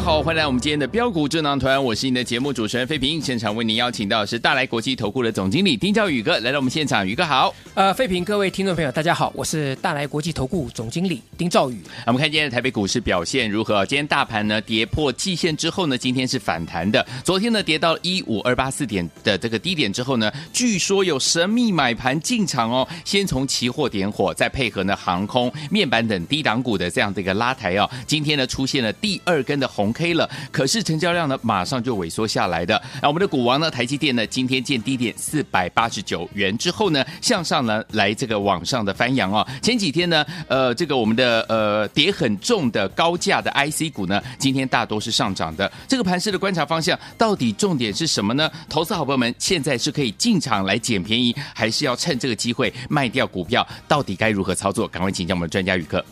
[0.00, 7.54] 好，欢迎来我们今天的标股智囊团，我是你的节目主持人费平，现场为您邀请到的是大来国际投顾的总经理丁兆宇哥来到我们现场，宇哥好。
[7.74, 11.82] 呃，费平，各位听众朋友，大家好，我是大来国际投顾总经理丁兆宇。
[12.06, 13.84] 我们看今天的台北股市表现如何？
[13.86, 17.04] 今天大盘呢跌破季线之后呢，今天是反弹的。
[17.24, 30.28] 昨天呢跌到一五二八四点的这个低点之后呢，据说有神秘买盘进场哦，先从期货点火，再配合呢航空、面板等低档股的这样的一个拉抬哦，今天呢出现了第二根的红 K 了。
[30.50, 32.80] 可是成交量呢，马上就萎缩下来的。
[33.02, 39.46] 那，我们的股王呢，台积电呢，今天见低点四百八十九元之后呢，向上呢来这个往上的翻扬哦。
[39.62, 45.70] 前几天呢，呃，这个我们的呃跌很重的高价的 IC 股呢，今天大多是上涨的。
[45.86, 48.50] 这个盘势的观察方向到底重点是什么呢？
[48.68, 53.66] 投资好朋友们现在是可以进场来捡便宜，还是要趁这个机会卖掉股票？
[53.86, 54.86] 到底该如何操作？
[54.88, 56.04] 赶快请教我们的专家宇哥。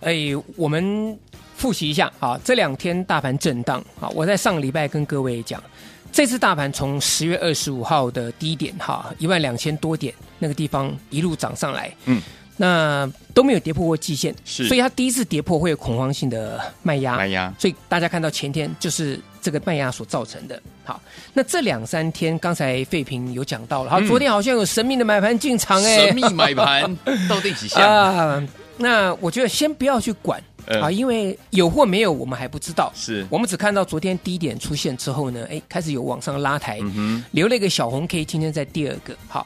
[0.00, 1.18] 哎，我们。
[1.60, 5.62] 复习一下啊，这两天大盘震荡啊，我在上个礼拜跟各位讲，
[6.10, 12.22] 这次大盘从十月二十五号的低点哈一万两千多点那个地方一路涨上来，嗯，
[12.56, 20.58] 那都没有跌破过季线，是，所以它第一次跌破会有恐慌性的卖压，卖压，所以大家看到前天就是这个卖压所造成的。
[20.82, 20.98] 好，
[21.34, 26.96] 那这两三天刚才费平有讲到了，好，昨天好像有神秘的买盘进场，哎，神秘买盘
[27.28, 28.42] 到底几下啊？
[28.80, 30.42] 那我觉得先不要去管。
[30.66, 32.92] 啊，因为有或没有，我们还不知道。
[32.94, 38.24] 是我们只看到昨天低点出现之后呢，哎，开始有往上拉抬，嗯、留了一个小红 K。
[38.24, 39.44] 今天在第二个，好，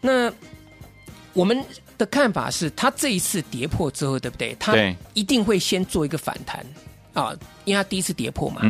[0.00, 0.32] 那
[1.32, 1.62] 我们
[1.96, 4.56] 的看法是，它这一次跌破之后，对不对？
[4.58, 4.74] 它
[5.12, 6.64] 一定会先做一个反弹
[7.12, 8.62] 啊，因为它第一次跌破嘛。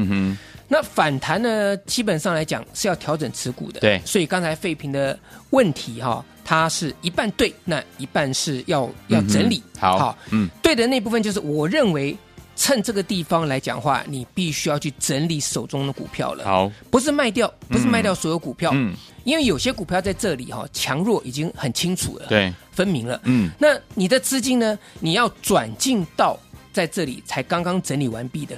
[0.68, 3.80] 那反弹呢，基本上来讲是要调整持股的。
[3.80, 4.02] 对。
[4.04, 5.18] 所以刚才费平的
[5.50, 6.22] 问题哈。
[6.44, 9.62] 它是一半对，那一半是要要整理。
[9.74, 12.14] 嗯、好，好，嗯，对的那部分就是我认为
[12.54, 16.44] 趁这个地方来讲话，你必须要去整理手中的股票了。
[16.44, 18.94] 好，不是卖掉，不是卖掉所有股票，嗯，
[19.24, 26.38] 因为有些股票在这里哈，强弱已经很清楚了，对，分明了，嗯，那你的资金呢，你要转进到
[26.72, 28.56] 在这里才刚刚整理完毕的，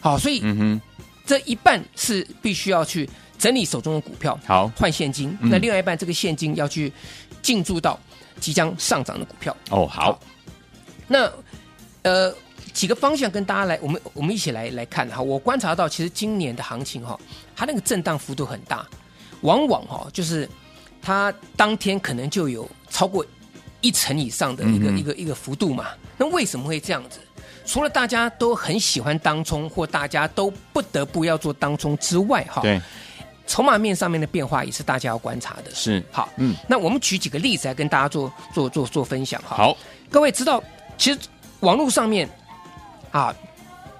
[0.00, 0.80] 好，所以，嗯哼，
[1.24, 3.08] 这一半是必须要去。
[3.42, 5.36] 整理手中的股票，好换现金。
[5.40, 6.92] 嗯、那另外一半，这个现金要去
[7.42, 7.98] 进驻到
[8.38, 9.56] 即将上涨的股票。
[9.70, 10.12] 哦，好。
[10.12, 10.20] 好
[11.08, 11.28] 那
[12.02, 12.32] 呃，
[12.72, 15.20] 几个方向跟大家来，我们我们一起来来看哈。
[15.20, 17.18] 我观察到，其实今年的行情哈，
[17.56, 18.86] 它那个震荡幅度很大，
[19.40, 20.48] 往往哈就是
[21.02, 23.26] 它当天可能就有超过
[23.80, 25.88] 一成以上的一个、嗯、一个一个幅度嘛。
[26.16, 27.18] 那为什么会这样子？
[27.66, 32.80] 除了大家都很喜欢当冲，或大家都不得不要做当冲之外，哈，对。
[33.46, 35.70] 筹码面上面的变化也是大家要观察的。
[35.74, 39.56] 是好，嗯，那我们举几个例子来跟大家做做做做分享哈。
[39.56, 39.76] 好，
[40.10, 40.62] 各位知道，
[40.96, 41.18] 其实
[41.60, 42.28] 网络上面
[43.10, 43.34] 啊，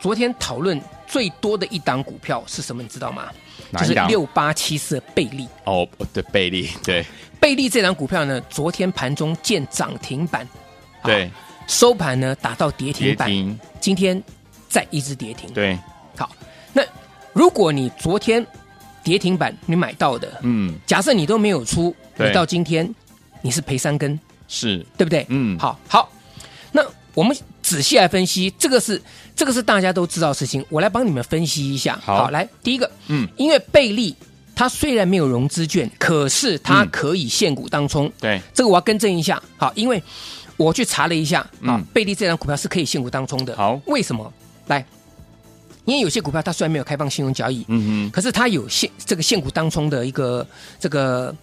[0.00, 2.82] 昨天讨论最多的一档股票是什么？
[2.82, 3.30] 你知道吗？
[3.78, 5.48] 就是六八七四倍利。
[5.64, 7.04] 哦，对，倍利，对，
[7.40, 10.46] 倍利这档股票呢，昨天盘中见涨停板，
[11.02, 11.30] 对，
[11.66, 14.22] 收盘呢打到跌停板，停今天
[14.68, 15.50] 再一只跌停。
[15.54, 15.78] 对，
[16.16, 16.30] 好，
[16.72, 16.82] 那
[17.32, 18.46] 如果你昨天
[19.02, 22.88] 跌停板你买到的，嗯，假设你都没有出，你到今天
[23.40, 25.26] 你是赔三根，是对不对？
[25.28, 26.10] 嗯，好，好，
[26.70, 26.80] 那
[27.14, 29.00] 我们仔细来分析，这个是
[29.34, 31.98] 这个是大家都知道的事情，我来帮你们分析一下。
[32.02, 34.14] 好，好，来第一个，嗯，因为贝利
[34.54, 39.42] 它虽然没有融资券，可是它可以现股当冲，对、嗯，这个我要更正一下。
[39.56, 40.02] 好，因为
[40.56, 43.56] 我去查了一下，啊，贝利这张股票是可以现股当冲的。
[43.56, 44.32] 好，为什么？
[44.68, 44.84] 来。
[45.84, 50.46] 因为有些股票它虽然没有开放信用交易，嗯哼，可是它有现这个现股当冲的一个
[50.78, 51.34] 这个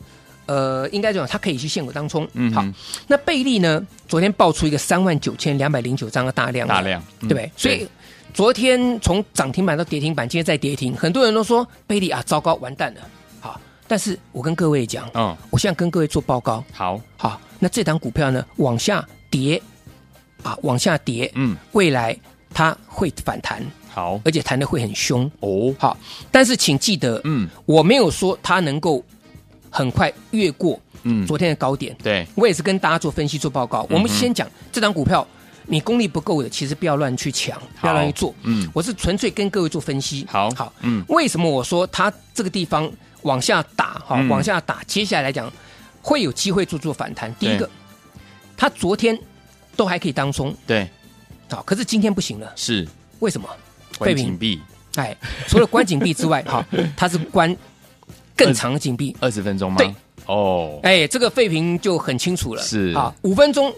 [0.46, 2.28] 呃，应该讲它可以去现股当冲。
[2.34, 2.66] 嗯，好，
[3.08, 3.86] 那倍利呢？
[4.08, 7.52] 昨天爆出一个三万九千两百零九张的大量，大量，嗯、对不对？
[7.56, 7.88] 所以
[8.34, 13.02] 昨天从涨停板到跌停板，今天再跌停，很多人都说贝利啊，糟糕，完蛋了。
[13.40, 16.64] 好，但是我跟各位讲，嗯，我现在跟各位做报告。
[16.72, 19.62] 好，好，那这档股票呢，往下跌
[20.42, 22.18] 啊，往下跌，嗯，未来
[22.52, 23.64] 它会反弹。
[23.90, 25.74] 好，而且弹的会很凶哦。
[25.78, 25.98] 好，
[26.32, 29.04] 但是请记得，嗯，我没有说它能够
[29.70, 31.96] 很快越过嗯昨天的高点。
[32.02, 33.86] 对，我也是跟大家做分析做报告。
[33.90, 35.28] 我们先讲这张股票，
[35.66, 38.34] 你功力不够的，其实不要乱去抢，不要乱去做。
[38.44, 40.26] 嗯，我是纯粹跟各位做分析。
[40.30, 42.90] 好，好，嗯，为什么我说它这个地方
[43.24, 44.00] 往下打？
[44.06, 45.52] 哈，往下打，接下来来讲
[46.02, 47.34] 会有机会做做反弹。
[47.36, 47.70] 第一个，
[48.56, 49.20] 它昨天
[49.76, 50.56] 都还可以当中。
[50.66, 50.88] 对。
[51.52, 52.88] 好，可是今天不行了，是
[53.22, 53.50] 为什么？
[53.98, 54.62] 关紧闭。
[54.96, 55.16] 哎，
[55.48, 56.66] 除了关紧闭之外， 哈，
[56.98, 57.56] 它是关
[58.36, 59.78] 更长的紧闭，二十分钟吗？
[59.78, 59.94] 对，
[60.26, 63.74] 哦，哎，这个废品就很清楚了，是啊，五分钟。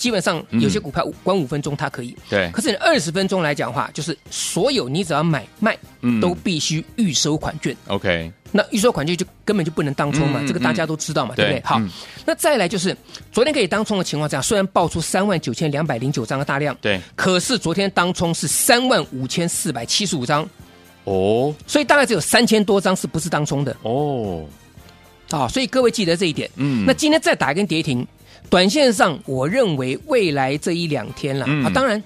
[0.00, 2.50] 基本上有些股票关五分钟它可以，对。
[2.52, 5.76] 可是你二十分钟来讲的话，就是所有你只要买卖，
[6.22, 7.76] 都必须预收款券。
[7.86, 11.60] OK，那预收款券就根本就不能当冲嘛，这个大家都知道嘛，对不对？
[11.62, 11.78] 好，
[12.24, 12.96] 那再来就是
[13.30, 20.48] 昨天可以当冲的情况下，虽然爆出三万九千两百零九张的大量，对，可是昨天当冲是三万五千四百七十五张，
[21.04, 23.76] 哦，所以大概只有三千多张是不是当冲的？
[23.82, 24.46] 哦，
[25.28, 26.50] 啊，所以各位记得这一点。
[26.56, 28.06] 嗯，那今天再打一根跌停。
[28.48, 32.02] 短线上，我认为未来这一两天了、嗯、啊，当然，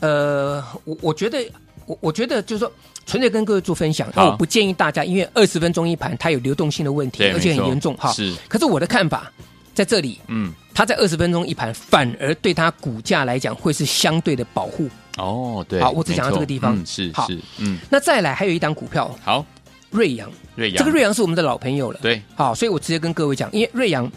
[0.00, 1.38] 呃，我我觉得，
[1.86, 2.70] 我我觉得就是说，
[3.06, 8.12] 纯粹跟各位做分享，我不建议大家，因为二十分钟一盘，它有流动性的问题，而且很严重哈。
[8.12, 9.32] 是，可是我的看法
[9.72, 14.88] 在这里，嗯，它在二十分钟一盘，反而对它股价来讲会是相对的保护。
[15.16, 17.26] 哦，对，好，我只讲到这个地方，嗯、是好。
[17.26, 19.44] 是，嗯，那再来还有一档股票，好，
[19.90, 24.10] 瑞阳，瑞阳，这个瑞阳是我们的老朋友了，对，好，所以我直接跟各位讲，因为瑞阳。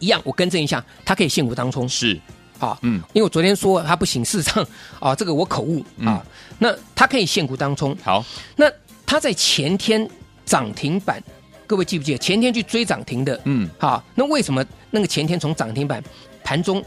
[0.00, 2.18] 一样，我更正一下，它可以现股当冲，是，
[2.58, 4.66] 啊，嗯，因为我昨天说它不行，事实上
[5.00, 6.24] 啊，这个我口误啊，
[6.58, 8.24] 那它可以现股当冲，好，
[8.56, 8.70] 那
[9.06, 10.08] 它在前天
[10.44, 11.22] 涨停板，
[11.66, 12.18] 各位记不记得？
[12.18, 16.02] 前天去追涨停的，嗯，好，那为什么那个前天从涨停板
[16.42, 16.84] 盘中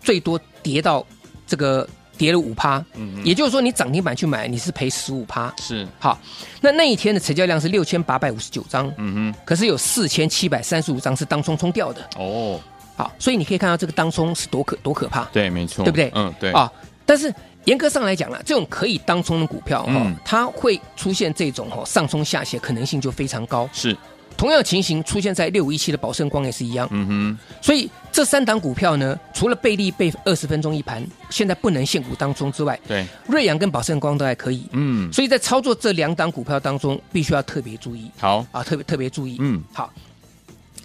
[0.00, 1.06] 最多跌到
[1.46, 1.88] 这个？
[2.16, 5.86] 跌了五趴，嗯，也就是说你涨停板去买，你是赔十五趴，是。
[5.98, 6.18] 好。
[6.60, 12.60] 那那一天的成交量是六千八百五十九张，嗯哼，可是有四千七百三十五张是当冲冲掉的，哦，
[12.96, 16.10] 好，所以你可以看到这个当冲是多可多可怕，对，没错，对不对？
[16.14, 16.50] 嗯，对。
[16.52, 16.72] 啊。
[17.06, 17.32] 但是
[17.64, 23.94] 严格上来讲啦，这种可以当冲的股票哈，嗯、它会出现这种哈上冲下斜可能性就非常高，是。
[24.36, 38.44] 同样情形出现在六五一七的宝盛光也是一样，嗯哼，所以这三档股票呢，除了贝利被二十分钟一盘，现在不能限股当中之外，对，瑞阳跟宝盛光都还可以，嗯，所以在操作这两档股票当中，必须要特别注意，好。
[38.52, 39.92] 啊，特别特别注意，嗯，好。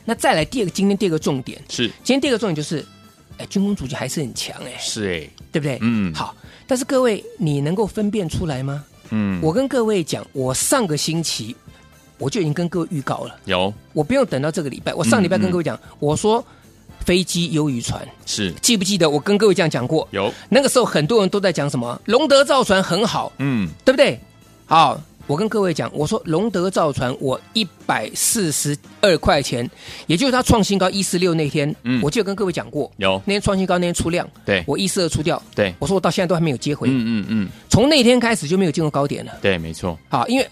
[0.05, 1.61] 那再来第二个，今天第二个重点。
[1.69, 2.85] 是，今天第二个重点就是，
[3.37, 5.77] 哎，军工主角还是很强哎，是哎，对不对？
[5.81, 6.35] 嗯，好，
[6.65, 8.83] 但是各位，你能够分辨出来吗？
[9.11, 11.55] 嗯，我跟各位讲，我上个星期。
[12.19, 14.93] 我就已经跟各位预告了，有，我不用等到这个礼拜。
[14.93, 16.45] 我上礼拜跟各位讲，嗯嗯、我说
[17.05, 18.51] 飞机优于船，是。
[18.61, 20.07] 记不记得我跟各位这样讲过？
[20.11, 21.99] 有，那个时候很多人都在讲什么？
[22.05, 24.19] 龙德造船很好，嗯，对不对？
[24.65, 29.67] 好，我跟各位讲，我说龙德造船，我一百四十二块钱，
[30.07, 33.19] 也就是它创新高一四六那天，嗯，我就跟各位讲过，有。
[33.25, 40.47] 那天创新高那天出量，对，我一四二出掉，对，我说我到现在都还没有接回，嗯嗯嗯，从那天开始就没有进入高点了，对，没错，好，因为。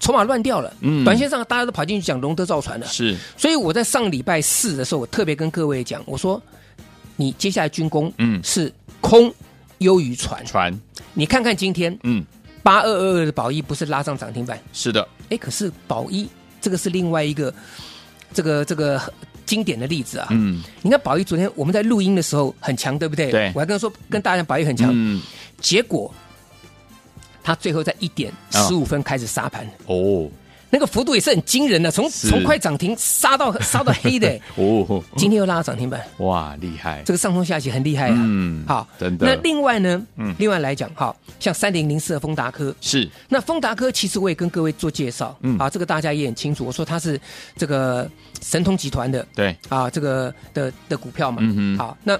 [0.00, 6.42] 筹码乱掉了，嗯，短线上大家都跑进去讲龙德造船了，是，所以我在上礼拜四的时候，我特别跟各位讲，我说
[7.16, 9.32] 你接下来军工，嗯，是空
[9.78, 10.74] 优于船，船，
[11.12, 12.24] 你看看今天，嗯，
[12.62, 16.26] 八二二二的宝一不是拉上涨停板，是的，哎，可是宝一
[16.62, 17.52] 这个是另外一个
[18.32, 18.98] 这个这个
[19.44, 23.30] 经典的例子啊，嗯，你看宝一昨天我们在录音的时候很强，对不对？
[23.30, 25.20] 对，我还跟他说跟大家讲宝一很强，嗯，
[25.60, 26.10] 结果。
[27.42, 29.66] 他最后在一点十五分开始杀盘。
[29.86, 30.28] 哦，
[30.72, 34.28] 那个幅度也是很惊人的，从从快涨停杀到 杀到黑的。
[34.54, 37.02] 哦，今天又拉到涨停板，哇，厉害！
[37.04, 39.26] 这个上冲下洗很厉害啊，嗯，好，真的。
[39.26, 42.72] 那另外呢，嗯，另外来讲，哈，像三零零四的丰达科。
[42.80, 47.20] 是，那丰达科其实我也跟各位做介绍，嗯，啊，这个大家也很清楚，我说它是
[47.56, 48.08] 这个
[48.40, 52.16] 神通集团的，对，啊，这个的的股票嘛，嗯嗯，好，那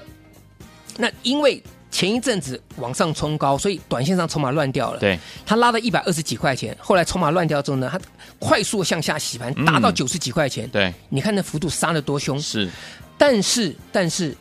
[0.96, 1.62] 那因为。
[1.90, 5.00] 前一阵子往上冲高，所以短线上筹码乱掉了。
[5.00, 8.00] 对，它拉到一百二十几块钱，后来筹码乱掉之后呢，它
[8.38, 10.66] 快速向下洗盘，达到九十几块钱。
[10.66, 12.38] 嗯、对，你看那幅度杀的多凶。
[12.40, 12.70] 是，
[13.18, 14.36] 但是但是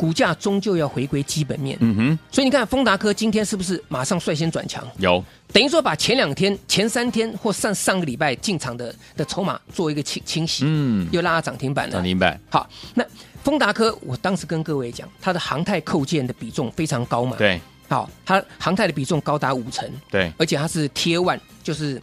[0.00, 1.76] 股价终究要回归基本面。
[1.80, 2.18] 嗯哼。
[2.32, 4.82] 所以你看丰达科今天是不是马上率先转强？
[4.96, 10.64] 有，等于说把前两天、前三天或上上个礼拜进场的的筹码做一个清清洗。
[10.66, 11.06] 嗯。
[11.12, 11.92] 又拉到涨停板了。
[11.92, 12.40] 涨停板。
[12.48, 13.04] 好，那。
[13.42, 17.38] 丰达科，我当时跟各位讲，它的航太扣件的比重非常高嘛。
[17.38, 19.90] 对，好，它航太的比重高达五成。
[20.10, 21.98] 对，而且它是 Tier 1，就是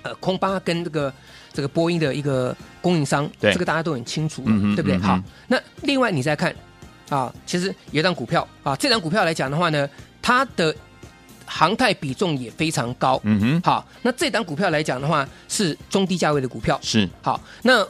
[0.00, 1.12] 呃空巴跟这个
[1.52, 3.30] 这个波音的一个供应商。
[3.38, 4.96] 对，这个大家都很清楚，嗯、对不对？
[4.96, 6.56] 嗯、好，那另外你再看
[7.08, 9.88] 啊，其实有一档股票啊，这档股票来讲的话呢，
[10.20, 10.74] 它的
[11.44, 13.20] 航太比重也非常高。
[13.24, 16.78] 嗯哼，好，那这档股票来讲的话，是中低价位的股票。
[16.82, 17.86] 是，好，那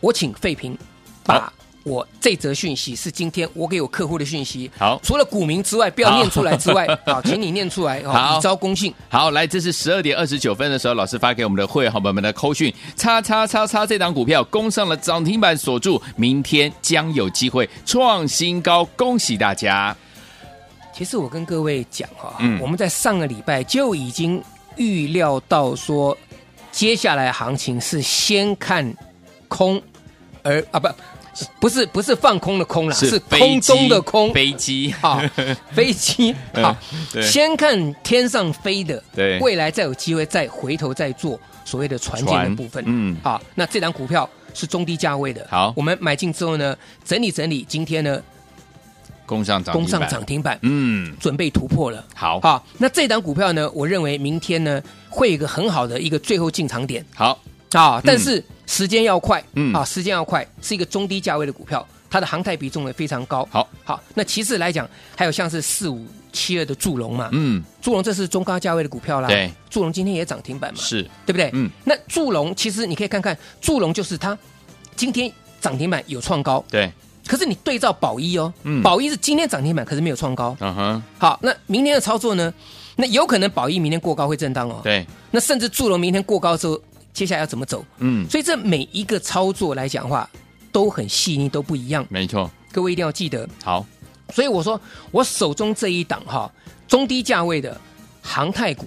[0.00, 0.76] 我请费平
[1.24, 1.52] 把。
[1.88, 4.70] 我这则讯息是今天我给我客户的讯息。
[4.78, 8.92] 好，除了股民之外，不要念出来之外，好，请你念出来，好，以招公信。
[9.08, 19.96] 好，来，这是十二点二十九分的时候，老师发给我们的会员好朋友们的扣讯，叉叉叉叉，这档股票攻上了涨停板，锁住，明天将有机会创新高，恭喜大家。
[20.92, 24.42] 其实我跟各位讲哈，嗯，我们在上个礼拜就已经
[24.76, 26.16] 预料到说，
[26.70, 28.94] 接下来行情是先看
[29.48, 29.80] 空，
[30.42, 30.88] 而啊不。
[31.60, 34.32] 不是不是放空的空了，是空中的空。
[34.32, 35.22] 飞机哈，
[35.72, 36.34] 飞机。
[36.54, 36.76] 好，
[37.22, 48.20] 先看天上飞的，对，未来再有机会再回头再做所谓的船舰的部分，嗯，好，那这档股票是中低价位的，好，我们买进之后呢，整理整理，今天呢
[49.26, 57.38] 攻上涨攻上涨停板，嗯，准备突破了，好，好，那这档股票呢，我认为明天呢会有一个很好的一个最后进场点，好。
[57.72, 59.74] 啊，但是时间要快，嗯。
[59.74, 63.48] 啊，时间要快，是一个中低价位的股票，它的航太比重也非常高。
[63.50, 71.02] 好，好，那其次来讲，还有像是四五七二的祝融嘛，嗯，祝融这是中高价位的股票啦，对，祝融今天也涨停板嘛，是。
[71.24, 71.50] 对不对？
[71.54, 74.38] 嗯，那祝融其实你可以看看，祝融就是它
[74.94, 76.92] 今天涨停板有创高，对，
[77.26, 82.52] 可是你对照宝一哦，嗯，宝一是今天涨停板，可是没有创高，嗯哼，好，那明天的操作呢？
[82.96, 86.78] 那有可能宝一明天过高会震荡哦，对，那甚至祝融明天过高之后。
[87.12, 87.84] 接下来要怎么走？
[87.98, 90.28] 嗯，所以这每一个操作来讲的话，
[90.70, 92.06] 都很细腻，都不一样。
[92.08, 93.48] 没错，各位一定要记得。
[93.64, 93.84] 好，
[94.32, 96.50] 所以我说我手中这一档哈，
[96.86, 97.78] 中低价位的
[98.22, 98.86] 航太股，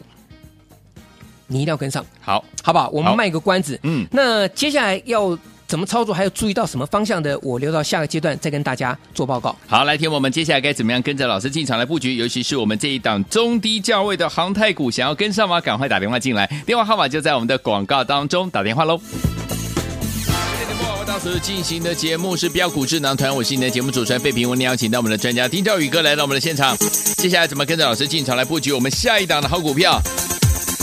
[1.47, 2.05] 你一定要跟上。
[2.21, 2.89] 好，好不好？
[2.89, 3.79] 我们卖个关子。
[3.83, 5.37] 嗯，那接下来要。
[5.71, 6.13] 怎么操作？
[6.13, 7.39] 还有注意到什么方向的？
[7.41, 9.55] 我留到下个阶段再跟大家做报告。
[9.67, 12.17] 好，来听我们接下来该怎么样跟着老师进场来布局？
[12.17, 15.61] 尤其是我们这一档中低价位的航太股，想要跟上吗？
[15.61, 18.99] 赶快打电话进来，电话号码就在我们的广告当中，打电话喽。
[18.99, 26.75] 今天的播报到时进行的节目是标股智囊团，我是你的节目主持人费平，我们邀请到我们的专家丁兆宇哥来到我们的现场。
[27.15, 30.01] 接下来怎么跟着老师进场来布局我们下一档的好股票？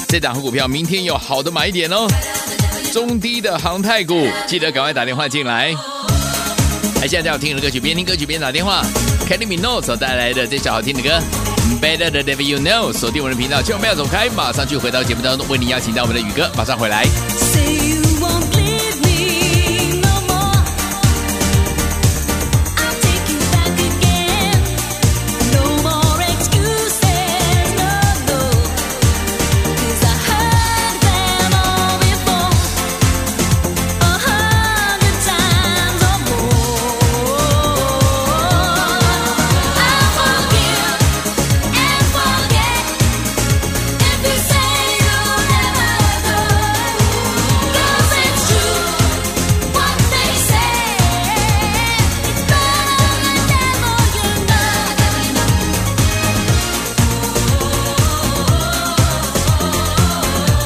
[0.09, 2.07] 这档好股票明天有好的买点哦。
[2.99, 5.73] 中低的航太股，记得赶快打电话进来。
[7.01, 8.83] 来，现在要听的歌曲，边听歌曲边打电话。
[9.25, 11.11] Kelly Mino 所带来的这首好听的歌
[11.81, 17.07] ，Better Than Ever You Know，锁定我们的频道，千万不要走开，马上就回到节目当中，为你邀请到我们的宇哥，马上回来。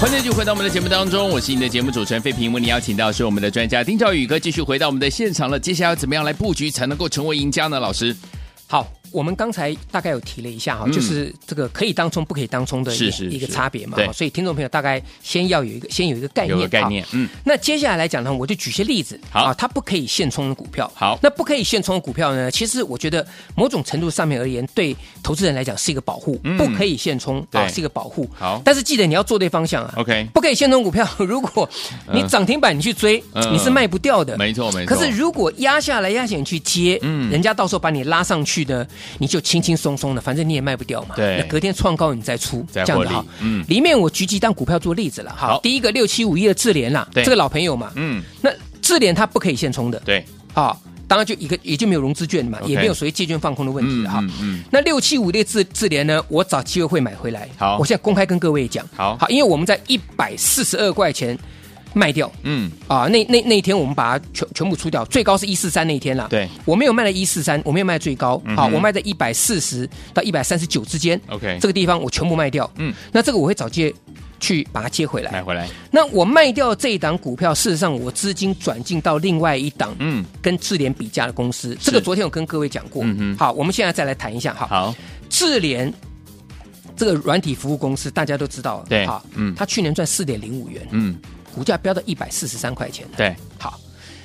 [0.02, 5.56] 欢迎回到我们的节目当中，我是你的节目主持人费平，为你邀请到是我们的专家丁兆宇哥，继续回到我们的现场了。
[5.60, 7.78] 接下来要怎么样来布局才能够成为赢家呢？
[7.78, 8.16] 老师，
[8.66, 8.84] 好。
[9.12, 12.94] 我们刚才大概有提了一下哈，就是这个可以当冲不可以当冲的
[13.30, 13.96] 一个差别嘛。
[14.12, 16.68] 所以听众朋友大概先要有一个先有一个概念。
[16.68, 17.04] 概念。
[17.12, 17.28] 嗯。
[17.44, 19.18] 那接下来来讲呢，我就举些例子。
[19.30, 19.52] 好。
[19.54, 20.90] 它不可以现冲的股票。
[20.94, 21.18] 好。
[21.22, 22.50] 那不可以现冲的股票呢？
[22.50, 26.40] 其实我觉得某种程度上面而言，对投资人来讲是一个保护。
[26.56, 28.28] 不可以现冲啊，是一个保护。
[28.38, 28.60] 好。
[28.64, 29.94] 但是记得你要做对方向啊。
[29.98, 30.26] OK。
[30.32, 31.68] 不可以现冲股票，如果
[32.12, 34.36] 你涨停板你去追，你是卖不掉的。
[34.38, 34.94] 没错没错。
[34.94, 38.86] 可是如果压下来压险去接，嗯，人家到时候把你拉上去的，
[39.18, 39.72] 你就轻轻。
[39.82, 41.16] 松松的，反正你也卖不掉嘛。
[41.16, 43.24] 对，那隔天创高你再出，这样的哈。
[43.40, 45.34] 嗯，里面我举几档股票做例子了。
[45.36, 47.90] 好，第一个六七五一的智联啦，这个老朋友嘛。
[47.96, 48.48] 嗯，那
[48.80, 49.98] 智联它不可以现充的。
[50.04, 50.76] 对，啊，
[51.08, 54.20] 当然就一个也就没有融资券嘛，也没有所谓借券放空的问题了哈。
[54.40, 57.48] 嗯，那六七五一的智智联呢，我找机会会买回来。
[57.56, 58.86] 好，我现在公开跟各位讲。
[58.94, 61.36] 好，好，因为我们在一百四十二块钱。
[61.94, 66.26] 卖掉，嗯啊，那那那一天我们把它全全部出掉，最高是一四三那一天了。
[66.30, 71.20] 对，我没有卖在一四三，我没有卖最高，好、嗯啊，我卖在一百四十到一百三十九之间。
[71.28, 72.70] OK，这个地方我全部卖掉。
[72.76, 73.92] 嗯，那这个我会找借
[74.40, 75.68] 去把它接回来，买回来。
[75.90, 81.70] 那我卖掉这一档股票，事实上我资金转进到另外一档，嗯，跟智联比价的公司。
[81.72, 83.02] 是这个昨天我跟各位讲过。
[83.04, 84.54] 嗯哼，好，我们现在再来谈一下。
[84.54, 84.94] 哈，好，
[85.28, 85.92] 智联
[86.96, 91.16] 这个软体服务公司大家都知道，对，好，嗯，他去年赚四点零五元，嗯。
[91.54, 93.78] 股价飙到一百四十三块钱，对，好，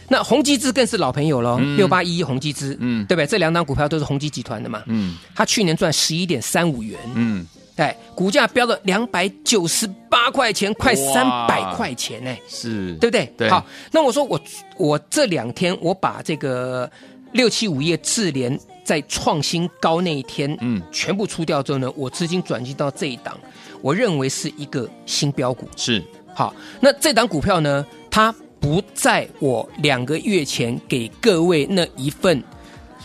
[0.07, 3.27] 那宏基资更是老朋友喽，六八一一宏基资，嗯，对不对？
[3.27, 12.95] 这两档股票都是宏基集团的嘛，嗯，它去年赚十一点三五元，嗯，哎，股价飙了两百九十八块钱，快三百块钱呢，是。
[12.95, 13.25] 对不对？
[13.37, 13.49] 对。
[13.49, 14.39] 好，那我说我
[14.77, 16.89] 我这两天我把这个
[17.33, 23.37] 六七五页智联在创新高那一天，嗯，全部出掉之后呢，我资金转进到这一档，
[23.81, 25.67] 我认为是一个新标股。
[25.75, 26.01] 是。
[26.37, 32.43] 好，那这档股票呢，它不在我两个月前给各位那一份。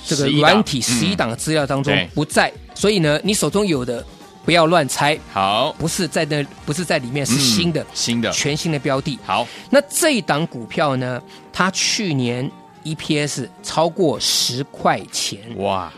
[0.04, 4.04] 这个软体十一档的资料当中不在，嗯、所以呢，你手中有的
[4.44, 5.18] 不要乱猜。
[5.32, 9.18] 好，不是在那，不是在里面，是新的，嗯、新的，全新的标的。
[9.24, 11.22] 好，那这一档股票呢，
[11.52, 12.50] 它去年
[12.84, 15.38] EPS 超过十块钱。
[15.58, 15.90] 哇，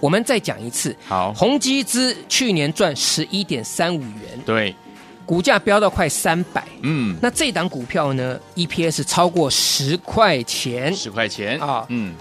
[0.00, 0.94] 我们再讲一次。
[1.08, 4.38] 好，宏基资去年赚十一点三五元。
[4.44, 4.76] 对，
[5.26, 6.64] 股价飙到快三百。
[6.82, 10.94] 嗯，那这档股票呢，EPS 超过十块钱。
[10.94, 12.14] 十块钱啊，嗯。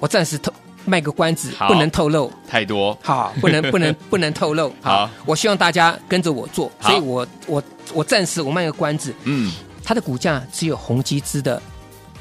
[0.00, 0.52] 我暂时透
[0.84, 2.96] 卖个关子，不能透露太多。
[3.02, 4.70] 好，不能 不能不能透露。
[4.82, 7.62] 好，我希望大家跟着我做，所以我我
[7.94, 9.14] 我暂时我卖个关子。
[9.24, 9.50] 嗯，
[9.82, 11.62] 它的股价只有宏基资的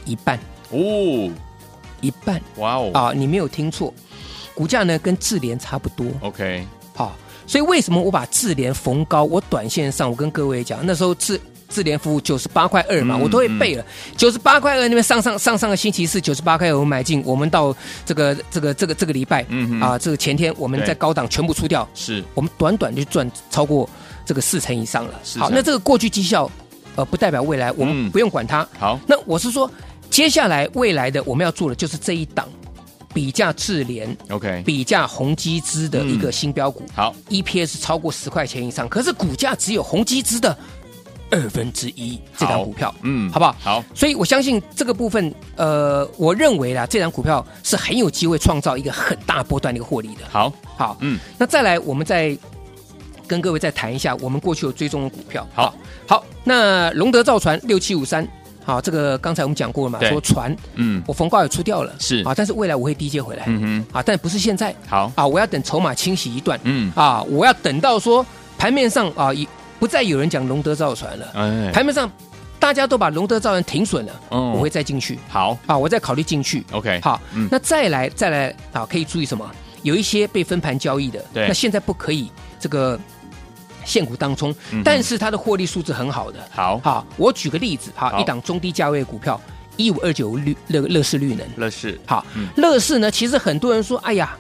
[0.06, 1.30] 一半哦，
[2.00, 2.42] 一半。
[2.56, 3.94] 哇哦啊，你没有听错，
[4.54, 6.06] 股价呢跟智联差不多。
[6.22, 6.83] OK，好，
[7.46, 9.24] 所以为什么我把智联逢高？
[9.24, 11.40] 我短线上我跟各位讲，那时候智。
[11.70, 13.84] 智联服务九十八块二嘛，我都会背了。
[14.16, 23.90] 九十八块二那边上上上上个星期四九十八块二我买进，我们到这个这个这个这个礼拜，嗯啊，这个前天我们在高档全部出掉，是我们短短就赚超过
[24.24, 25.20] 这个四成以上了。
[25.40, 26.48] 好，那这个过去绩效
[26.96, 28.68] 呃不代表未来，我们不用管它。
[28.78, 29.68] 好，那我是说，
[30.12, 32.48] 接下来未来的我们要做的就是这一档
[33.14, 36.84] 比价智联，OK，比价宏基资的一个新标股。
[36.96, 40.58] 好，EPS 超过十块钱以上，可是股价只有宏基资的。
[41.32, 43.56] 二分之一这张股票，嗯，好不好？
[43.60, 50.22] 好，所以我相信这个部分，呃，我认为啦，这张股票是很有机会创造一个很大波段的一个获利的。
[50.30, 52.38] 好，好，嗯，那再来，我们再
[53.26, 55.48] 跟各位再谈一下我们过去有追踪的股票。
[55.56, 55.74] 好，
[56.06, 58.28] 好，那龙德造船六七五三，
[58.64, 62.24] 好，这个刚才我们讲过了嘛，说船，嗯，我逢高也出掉了，是。
[62.24, 65.12] 啊，但是未来我会低接回来，嗯哼，啊，但不是现在，好。
[65.16, 68.26] 啊，我要等筹码清洗一段，嗯，啊，我要等到说
[68.58, 69.48] 盘面上啊已。
[69.80, 72.10] 不再有人讲龙德造船了，哎，盘面上
[72.58, 75.20] 大家都把龙德造船停损了，我会再进去。
[75.28, 75.58] 好。
[75.66, 76.66] 啊，我再考虑进去。
[76.72, 77.22] OK，好，
[77.52, 79.46] 那再来再来啊，可以注意什么？
[79.82, 82.98] 有一些被分盘交易的，对，那现在不可以这个
[83.86, 86.40] 现股当冲，但是它的获利数字很好的。
[86.52, 89.40] 好，好，我举个例子，哈，一档中低价位股票，
[89.78, 94.38] 一五二九绿乐乐视绿能，乐视，好，乐视呢，其实很多人说，哎呀。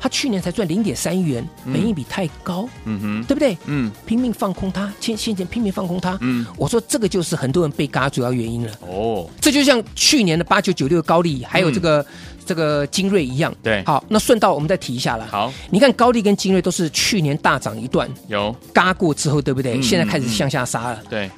[0.00, 3.56] 他去年才赚零点三亿元，本益比太高，嗯哼，对不对？
[3.66, 8.72] 嗯，拼命放空它，先先前拼命放空它，嗯，我说这个就是很多人被嘎主要原因了。
[8.80, 12.04] 哦，这就像去年的八九九六高利，还有这个
[12.46, 13.54] 这个精锐一样。
[13.62, 15.26] 对，好，那顺道我们再提一下了。
[15.26, 19.80] 好，你看高利跟精锐都是去年大涨一段，有嘎过之后，对不对？
[19.82, 21.02] 现在开始向下杀了。
[21.10, 21.30] 对，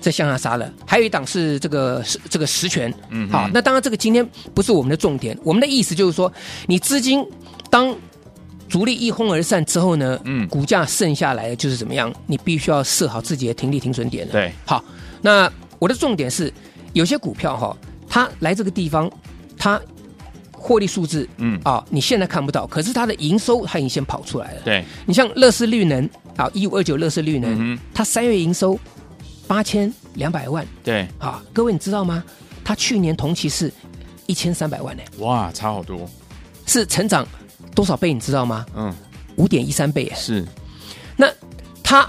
[0.00, 0.72] 这向下杀了。
[0.86, 2.92] 还有一档是这个是这个实权。
[3.10, 6.32] 嗯，好，那当然这个今天不是我们的重点，我们的意思就是说，
[6.66, 7.24] 你资金
[7.70, 7.96] 当。
[8.68, 12.14] 主力一哄而散之后呢，嗯，股价剩下来的就是怎么样？
[12.28, 14.32] 你必须要设好自己的停利停损点了。
[14.32, 14.84] 对，好，
[15.20, 16.54] 那我的重点是，
[16.92, 17.76] 有些股票哈，
[18.08, 19.10] 它来这个地方，
[19.58, 19.80] 它
[20.52, 24.60] 获利数字，嗯啊，你现在看不到，可是它的营收它已经先跑出来了。
[24.64, 28.78] 对，你像乐视绿能啊，一五二九乐视绿能，嗯、它三月营收
[29.48, 30.64] 八千两百万。
[30.84, 32.22] 对，啊，各位你知道吗？
[32.62, 33.72] 它去年同期是
[34.26, 35.02] 一千三百万呢。
[35.18, 36.08] 哇，差好多，
[36.66, 37.26] 是成长。
[37.74, 38.66] 多少倍你知道吗？
[38.76, 38.92] 嗯，
[39.36, 40.12] 五点一三倍耶。
[40.16, 40.46] 是，
[41.16, 41.26] 那
[41.82, 42.08] 它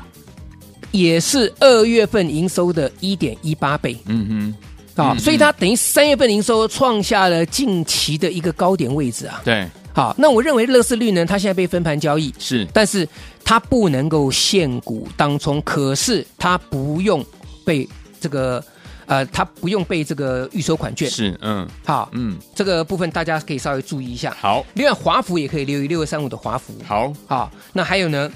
[0.91, 3.97] 也是二月份营收的一点一八倍。
[4.05, 4.53] 嗯
[4.95, 9.41] 哼，啊，所以它等于三月份营收创下了近期的一个高点位置啊。
[9.43, 13.07] 对，好，那我认为乐视率呢它现在被分盘交易是，但是
[13.43, 17.25] 它不能够限股当冲，可是它不用
[17.65, 17.87] 被
[18.19, 18.63] 这个。
[19.05, 24.35] 呃，它不用被这个预收款券，是，嗯，好，嗯，这个部分大家可以稍微注意一下。
[24.39, 26.73] 好，另外华孚也可以留意六二三五的华孚。
[26.85, 28.31] 好，好，那还有呢，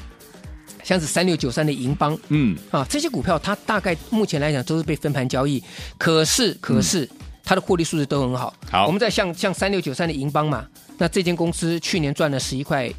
[0.84, 5.64] 像是三六九三的银邦，嗯，啊，这些股票它大概目前来讲都是被分盘交易，
[5.98, 7.10] 可是可是
[7.44, 8.54] 它的获利数字都很好。
[8.70, 10.66] 好，我们在像像三六九三的银邦嘛，
[10.98, 12.92] 那这间公司去年赚了十一块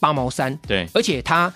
[0.00, 1.52] 八毛三，对，而且它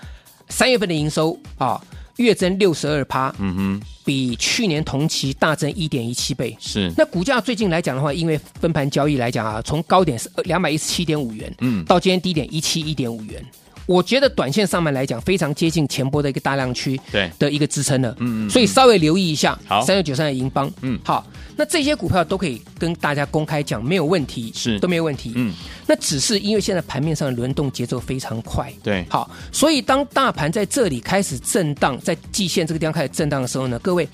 [0.48, 1.82] 三月份的营收啊。
[2.16, 6.56] 月增六十二趴，嗯哼，比去年同期大增一点一七倍。
[6.60, 13.44] 是，那股价最近来讲的话，因为分盘交易来讲啊，从高点是两百一十七点五元，嗯，到今天低点一七一点五元，
[13.86, 18.10] 我觉得短线上面来讲，非常接近前波的一个大量区对的一个支撑了。
[18.18, 19.58] 嗯嗯，所以稍微留意一下。
[19.66, 25.32] 好，三六九三的银邦，嗯，好，那这些股票都可以跟大家公开讲，没有问题，是都没有问题。
[25.36, 25.52] 嗯，
[25.86, 28.72] 那只是因为现在盘面上的轮动节奏非常快。
[28.82, 34.08] 对，好，所以当大盘在这里开始震荡，在季线这个地方开始震荡的时候呢，各位。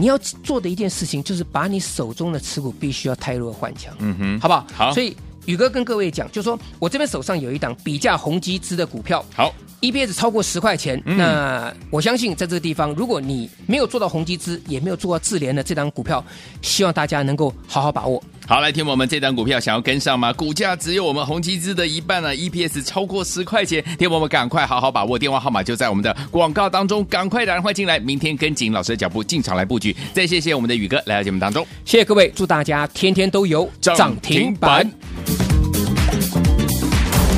[0.00, 4.64] 你要做的一件事情，就是把你手中的持股必须要汰弱换强，嗯哼，好不好？
[4.72, 4.94] 好。
[4.94, 5.16] 所以
[5.48, 16.22] 宇哥跟各位讲，就是说我这边手上有一档比价宏基资的股票，好，EPS 超过十块钱，嗯、那我相信在这个地方，如果你没有做到宏基资，也没有做到智联的这档股票，
[16.60, 18.22] 希望大家能够好好把握。
[18.46, 20.30] 好，来听我们这档股票，想要跟上吗？
[20.34, 29.96] 股价只有我们宏基资的一半呢，EPS 超过十块钱，听我们赶快好好把握，电话号码就在我们的广告当中，赶快打电话进来，明天跟紧老师的脚步进场来布局。
[30.12, 34.90] 再谢谢我们的宇哥来到节目当中，谢谢各位，祝大家天天都有涨停板。